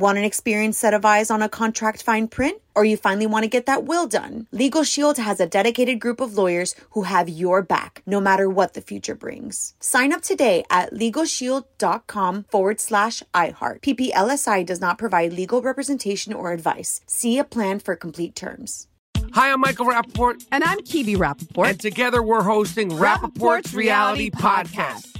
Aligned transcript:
Want 0.00 0.16
an 0.16 0.24
experienced 0.24 0.80
set 0.80 0.94
of 0.94 1.04
eyes 1.04 1.30
on 1.30 1.42
a 1.42 1.48
contract 1.50 2.02
fine 2.02 2.26
print? 2.26 2.62
Or 2.74 2.86
you 2.86 2.96
finally 2.96 3.26
want 3.26 3.42
to 3.42 3.50
get 3.50 3.66
that 3.66 3.84
will 3.84 4.06
done? 4.06 4.46
Legal 4.50 4.82
Shield 4.82 5.18
has 5.18 5.40
a 5.40 5.46
dedicated 5.46 6.00
group 6.00 6.22
of 6.22 6.38
lawyers 6.38 6.74
who 6.92 7.02
have 7.02 7.28
your 7.28 7.60
back, 7.60 8.02
no 8.06 8.18
matter 8.18 8.48
what 8.48 8.72
the 8.72 8.80
future 8.80 9.14
brings. 9.14 9.74
Sign 9.78 10.14
up 10.14 10.22
today 10.22 10.64
at 10.70 10.94
LegalShield.com 10.94 12.44
forward 12.44 12.80
slash 12.80 13.22
iHeart. 13.34 13.82
PPLSI 13.82 14.64
does 14.64 14.80
not 14.80 14.96
provide 14.96 15.34
legal 15.34 15.60
representation 15.60 16.32
or 16.32 16.52
advice. 16.52 17.02
See 17.06 17.38
a 17.38 17.44
plan 17.44 17.78
for 17.78 17.94
complete 17.94 18.34
terms. 18.34 18.86
Hi, 19.34 19.52
I'm 19.52 19.60
Michael 19.60 19.84
Rapaport. 19.84 20.46
And 20.50 20.64
I'm 20.64 20.78
Kibi 20.78 21.14
Rapaport. 21.16 21.68
And 21.68 21.78
together 21.78 22.22
we're 22.22 22.42
hosting 22.42 22.88
Rapaport's, 22.92 23.74
Reality 23.74 24.30
Podcast. 24.30 25.14
We 25.14 25.19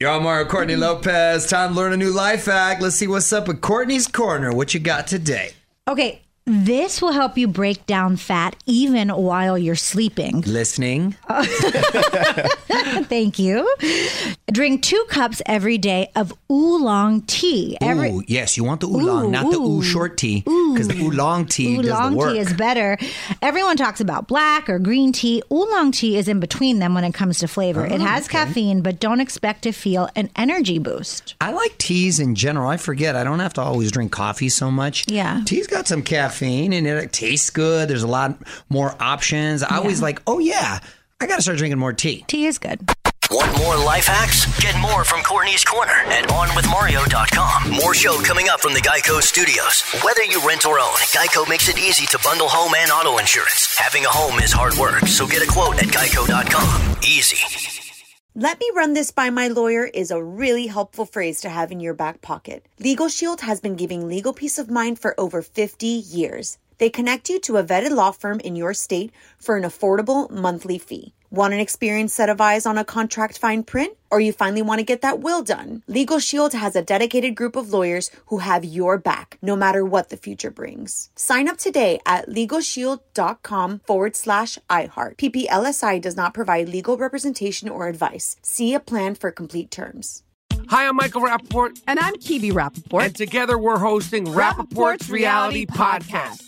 Yo, 0.00 0.14
I'm 0.14 0.22
Mario 0.22 0.46
Courtney 0.46 0.74
mm-hmm. 0.74 0.82
Lopez. 0.82 1.48
Time 1.48 1.70
to 1.70 1.74
learn 1.74 1.92
a 1.92 1.96
new 1.96 2.12
life 2.12 2.44
hack. 2.44 2.80
Let's 2.80 2.94
see 2.94 3.08
what's 3.08 3.32
up 3.32 3.48
with 3.48 3.60
Courtney's 3.60 4.06
Corner. 4.06 4.54
What 4.54 4.72
you 4.72 4.78
got 4.78 5.08
today? 5.08 5.54
Okay, 5.88 6.22
this 6.46 7.02
will 7.02 7.10
help 7.10 7.36
you 7.36 7.48
break 7.48 7.84
down 7.84 8.16
fat 8.16 8.54
even 8.64 9.08
while 9.08 9.58
you're 9.58 9.74
sleeping. 9.74 10.42
Listening. 10.42 11.16
Thank 13.08 13.40
you. 13.40 13.68
Drink 14.50 14.82
two 14.82 15.04
cups 15.10 15.42
every 15.44 15.76
day 15.76 16.10
of 16.16 16.32
oolong 16.50 17.20
tea. 17.22 17.76
Every, 17.82 18.10
ooh, 18.10 18.22
yes, 18.26 18.56
you 18.56 18.64
want 18.64 18.80
the 18.80 18.86
oolong, 18.88 19.26
Ooh, 19.26 19.30
not 19.30 19.50
the 19.52 19.58
ooh 19.58 19.78
ooh. 19.80 19.82
short 19.82 20.16
tea, 20.16 20.40
because 20.40 20.88
the 20.88 20.98
oolong 21.02 21.44
tea 21.44 21.76
does 21.82 22.10
the 22.10 22.16
work. 22.16 22.32
tea 22.32 22.38
is 22.38 22.54
better. 22.54 22.96
Everyone 23.42 23.76
talks 23.76 24.00
about 24.00 24.26
black 24.26 24.70
or 24.70 24.78
green 24.78 25.12
tea. 25.12 25.42
Oolong 25.52 25.92
tea 25.92 26.16
is 26.16 26.28
in 26.28 26.40
between 26.40 26.78
them 26.78 26.94
when 26.94 27.04
it 27.04 27.12
comes 27.12 27.40
to 27.40 27.46
flavor. 27.48 27.84
it 27.84 27.92
Oh, 27.92 27.98
has 27.98 28.24
okay. 28.24 28.38
caffeine, 28.38 28.80
but 28.80 28.98
don't 29.00 29.20
expect 29.20 29.62
to 29.62 29.72
feel 29.72 30.08
an 30.16 30.30
energy 30.34 30.78
boost. 30.78 31.34
I 31.42 31.52
like 31.52 31.76
teas 31.76 32.18
in 32.18 32.34
general. 32.34 32.70
I 32.70 32.78
forget. 32.78 33.16
I 33.16 33.24
don't 33.24 33.40
have 33.40 33.52
to 33.54 33.60
always 33.60 33.92
drink 33.92 34.12
coffee 34.12 34.48
so 34.48 34.70
much. 34.70 35.04
Yeah. 35.10 35.42
Tea's 35.44 35.66
got 35.66 35.86
some 35.86 36.02
caffeine 36.02 36.72
and 36.72 36.86
it 36.86 37.12
tastes 37.12 37.50
good. 37.50 37.90
There's 37.90 38.02
a 38.02 38.08
lot 38.08 38.38
more 38.70 38.94
options. 38.98 39.62
I 39.62 39.76
always 39.76 40.00
like, 40.00 40.22
oh, 40.26 40.38
yeah, 40.38 40.80
I 41.20 41.26
got 41.26 41.36
to 41.36 41.42
start 41.42 41.58
drinking 41.58 41.78
more 41.78 41.92
tea. 41.92 42.24
Tea 42.28 42.46
is 42.46 42.56
good. 42.56 42.80
Want 43.30 43.58
more 43.58 43.76
life 43.76 44.06
hacks? 44.06 44.46
Get 44.58 44.74
more 44.80 45.04
from 45.04 45.22
Courtney's 45.22 45.62
Corner 45.62 45.92
at 45.92 46.24
OnWithMario.com. 46.30 47.70
More 47.72 47.92
show 47.92 48.18
coming 48.22 48.48
up 48.48 48.60
from 48.60 48.72
the 48.72 48.80
Geico 48.80 49.20
Studios. 49.20 49.82
Whether 50.02 50.24
you 50.24 50.40
rent 50.46 50.64
or 50.64 50.78
own, 50.78 50.96
Geico 51.12 51.46
makes 51.46 51.68
it 51.68 51.78
easy 51.78 52.06
to 52.06 52.18
bundle 52.24 52.48
home 52.48 52.72
and 52.74 52.90
auto 52.90 53.18
insurance. 53.18 53.76
Having 53.76 54.06
a 54.06 54.08
home 54.08 54.38
is 54.40 54.50
hard 54.50 54.74
work, 54.78 55.06
so 55.06 55.26
get 55.26 55.42
a 55.42 55.46
quote 55.46 55.76
at 55.76 55.88
Geico.com. 55.88 56.96
Easy. 57.02 57.36
Let 58.34 58.58
me 58.60 58.70
run 58.74 58.94
this 58.94 59.10
by 59.10 59.28
my 59.28 59.48
lawyer 59.48 59.84
is 59.84 60.10
a 60.10 60.22
really 60.22 60.66
helpful 60.66 61.04
phrase 61.04 61.42
to 61.42 61.50
have 61.50 61.70
in 61.70 61.80
your 61.80 61.92
back 61.94 62.22
pocket. 62.22 62.64
Legal 62.78 63.10
Shield 63.10 63.42
has 63.42 63.60
been 63.60 63.76
giving 63.76 64.08
legal 64.08 64.32
peace 64.32 64.58
of 64.58 64.70
mind 64.70 65.00
for 65.00 65.14
over 65.20 65.42
50 65.42 65.86
years. 65.86 66.56
They 66.78 66.88
connect 66.88 67.28
you 67.28 67.40
to 67.40 67.58
a 67.58 67.64
vetted 67.64 67.90
law 67.90 68.12
firm 68.12 68.40
in 68.40 68.56
your 68.56 68.72
state 68.72 69.12
for 69.38 69.58
an 69.58 69.64
affordable 69.64 70.30
monthly 70.30 70.78
fee. 70.78 71.12
Want 71.30 71.52
an 71.52 71.60
experienced 71.60 72.16
set 72.16 72.30
of 72.30 72.40
eyes 72.40 72.64
on 72.64 72.78
a 72.78 72.84
contract 72.84 73.38
fine 73.38 73.62
print? 73.62 73.98
Or 74.10 74.18
you 74.18 74.32
finally 74.32 74.62
want 74.62 74.78
to 74.78 74.84
get 74.84 75.02
that 75.02 75.20
will 75.20 75.42
done? 75.42 75.82
Legal 75.86 76.18
Shield 76.18 76.54
has 76.54 76.74
a 76.74 76.80
dedicated 76.80 77.34
group 77.34 77.54
of 77.54 77.70
lawyers 77.70 78.10
who 78.26 78.38
have 78.38 78.64
your 78.64 78.96
back, 78.96 79.36
no 79.42 79.54
matter 79.54 79.84
what 79.84 80.08
the 80.08 80.16
future 80.16 80.50
brings. 80.50 81.10
Sign 81.16 81.46
up 81.46 81.58
today 81.58 82.00
at 82.06 82.30
LegalShield.com 82.30 83.80
forward 83.80 84.16
slash 84.16 84.58
iHeart. 84.70 85.16
PPLSI 85.16 86.00
does 86.00 86.16
not 86.16 86.32
provide 86.32 86.70
legal 86.70 86.96
representation 86.96 87.68
or 87.68 87.88
advice. 87.88 88.36
See 88.40 88.72
a 88.72 88.80
plan 88.80 89.14
for 89.14 89.30
complete 89.30 89.70
terms. 89.70 90.22
Hi, 90.68 90.88
I'm 90.88 90.96
Michael 90.96 91.20
Rapaport. 91.20 91.82
And 91.86 91.98
I'm 91.98 92.14
Kibi 92.14 92.52
Rapaport. 92.52 93.04
And 93.04 93.14
together 93.14 93.58
we're 93.58 93.78
hosting 93.78 94.24
Rapaport's, 94.24 95.10
Reality 95.10 95.66
Podcast. 95.66 96.47